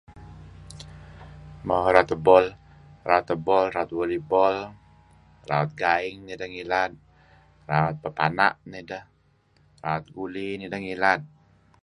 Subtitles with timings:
[1.67, 2.45] Mo raut ebol,
[3.09, 4.57] raut ebol, raut volley ball,
[5.49, 6.91] raut gaing nideh ngilad,
[7.69, 9.05] raut pepana' nideh,
[9.83, 11.19] raut guli nideh ngilad.